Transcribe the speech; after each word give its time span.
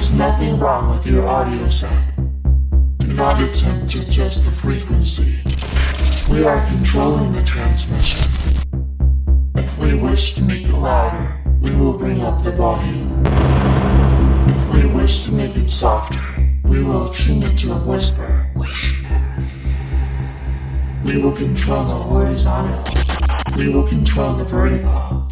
is 0.00 0.14
nothing 0.14 0.58
wrong 0.58 0.88
with 0.88 1.06
your 1.06 1.28
audio 1.28 1.68
set. 1.68 2.16
Do 2.98 3.12
not 3.12 3.42
attempt 3.42 3.90
to 3.90 4.00
adjust 4.00 4.46
the 4.46 4.50
frequency. 4.50 5.42
We 6.32 6.42
are 6.42 6.64
controlling 6.68 7.30
the 7.32 7.42
transmission. 7.42 8.24
If 9.56 9.76
we 9.76 9.94
wish 10.00 10.36
to 10.36 10.42
make 10.44 10.62
it 10.62 10.72
louder, 10.72 11.38
we 11.60 11.74
will 11.76 11.98
bring 11.98 12.22
up 12.22 12.42
the 12.42 12.52
volume. 12.52 13.22
If 14.56 14.72
we 14.72 14.86
wish 14.86 15.26
to 15.26 15.34
make 15.34 15.54
it 15.54 15.68
softer, 15.68 16.48
we 16.64 16.82
will 16.82 17.10
tune 17.10 17.42
it 17.42 17.58
to 17.58 17.72
a 17.72 17.78
whisper. 17.80 18.30
We 21.04 21.20
will 21.20 21.36
control 21.36 21.84
the 21.84 22.00
horizontal. 22.10 22.84
We 23.54 23.68
will 23.68 23.86
control 23.86 24.32
the 24.32 24.44
vertical. 24.44 25.28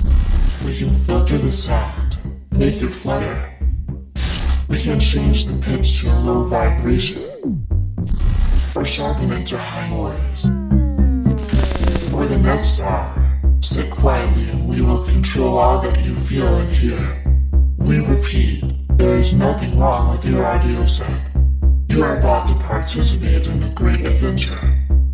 We 0.66 0.76
can 0.76 0.94
filter 1.06 1.38
the 1.38 1.52
sound, 1.52 2.18
make 2.50 2.82
it 2.82 2.90
flutter. 2.90 3.57
We 4.68 4.78
can 4.78 5.00
change 5.00 5.46
the 5.46 5.62
pitch 5.64 6.02
to 6.02 6.10
a 6.10 6.18
low 6.20 6.44
vibration, 6.44 7.66
or 8.76 8.84
sharpen 8.84 9.32
it 9.32 9.46
to 9.46 9.56
high 9.56 9.88
noise. 9.88 10.42
For 12.10 12.26
the 12.26 12.36
next 12.36 12.80
hour, 12.80 13.14
sit 13.62 13.90
quietly 13.90 14.50
and 14.50 14.68
we 14.68 14.82
will 14.82 15.04
control 15.04 15.56
all 15.56 15.80
that 15.80 16.04
you 16.04 16.14
feel 16.14 16.54
and 16.54 16.70
hear. 16.70 17.00
We 17.78 18.00
repeat, 18.00 18.62
there 18.98 19.16
is 19.16 19.38
nothing 19.38 19.78
wrong 19.78 20.10
with 20.10 20.26
your 20.26 20.44
audio 20.44 20.84
set. 20.84 21.30
You 21.88 22.02
are 22.04 22.18
about 22.18 22.46
to 22.48 22.54
participate 22.64 23.46
in 23.46 23.62
a 23.62 23.70
great 23.70 24.04
adventure. 24.04 24.58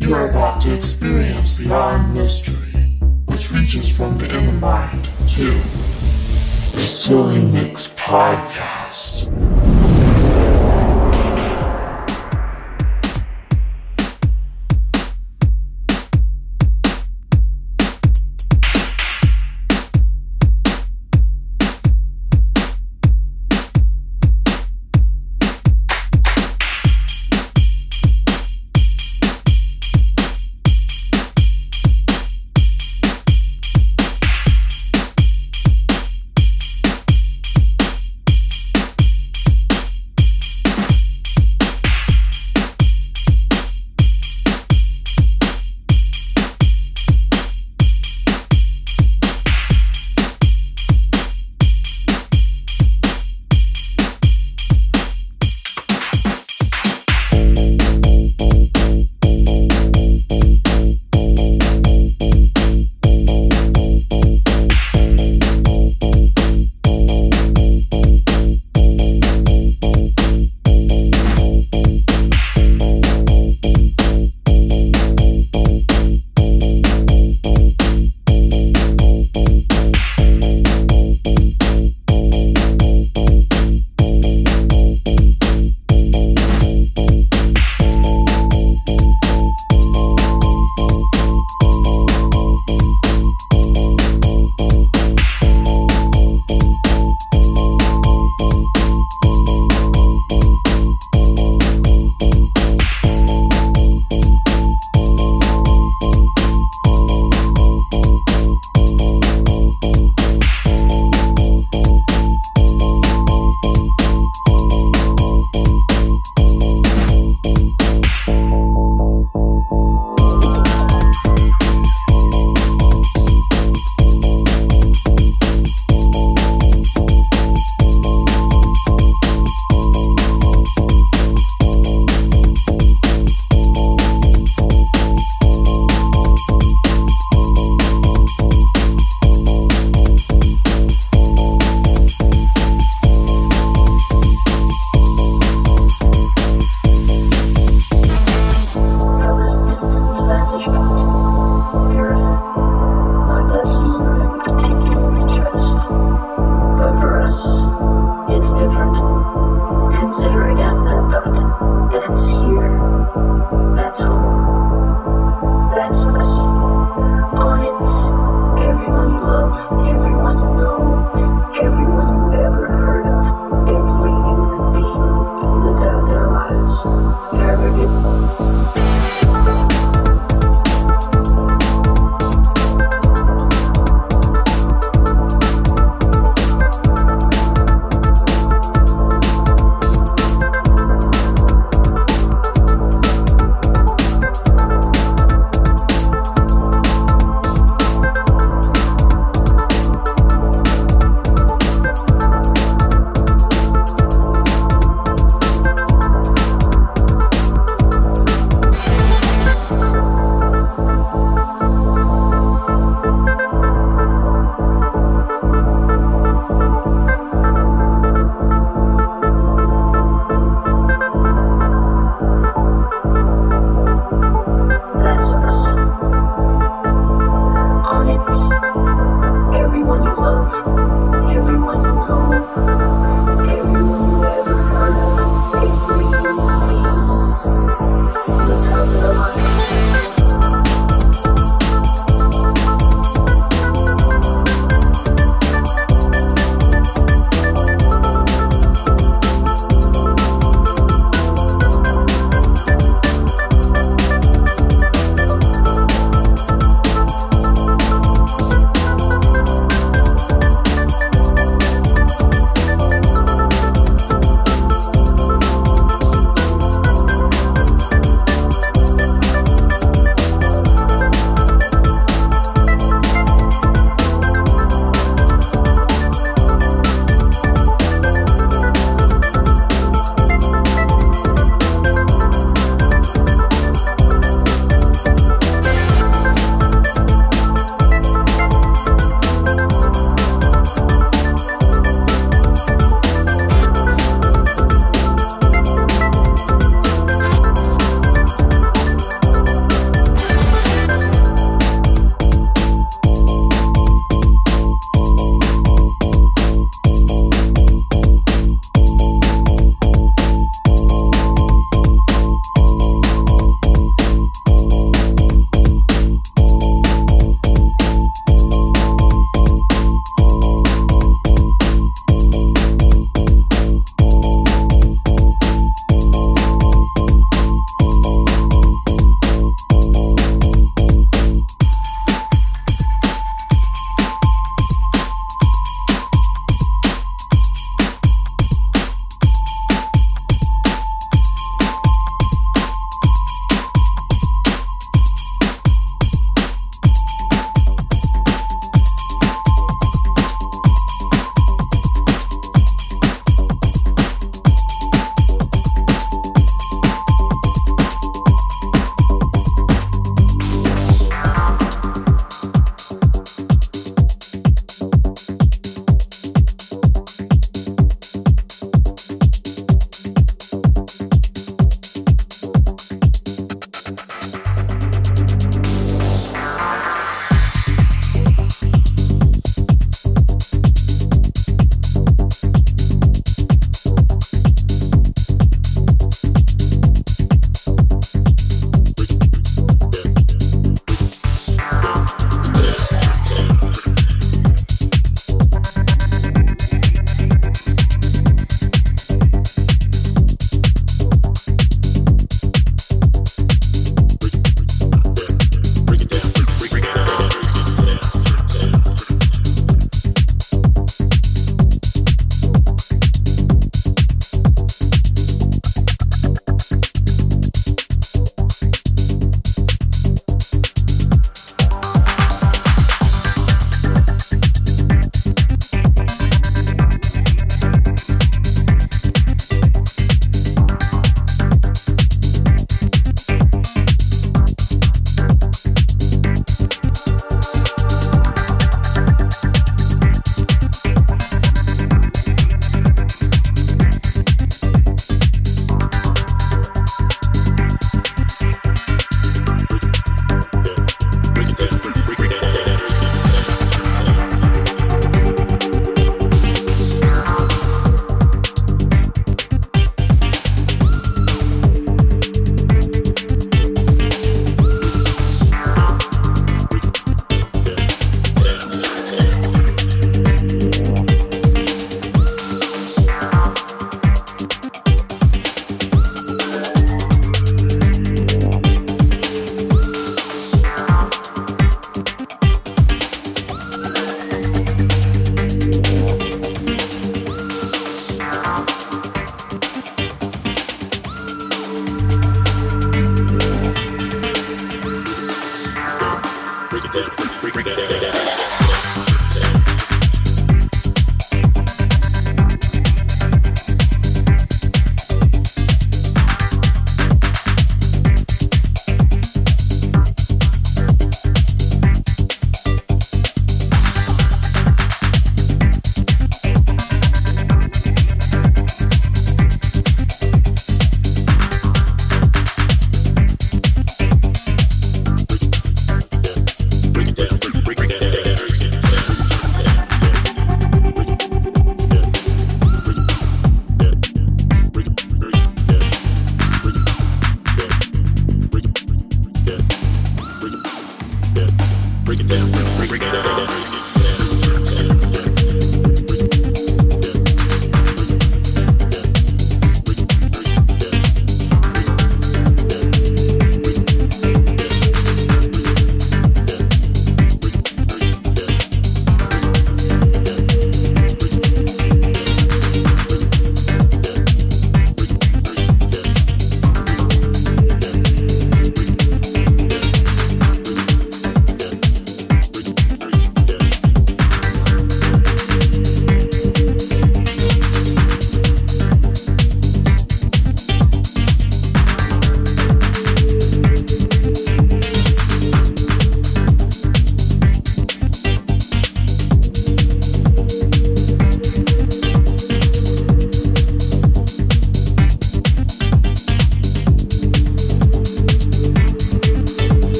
You 0.00 0.14
are 0.14 0.30
about 0.30 0.62
to 0.62 0.74
experience 0.74 1.58
the 1.58 1.74
and 1.74 2.14
mystery, 2.14 2.98
which 3.26 3.52
reaches 3.52 3.94
from 3.94 4.16
the 4.16 4.34
inner 4.34 4.52
mind 4.52 5.04
to 5.04 5.91
the 6.72 6.78
Silly 6.78 7.42
Mix 7.42 7.94
Podcast. 7.94 9.61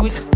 With 0.00 0.35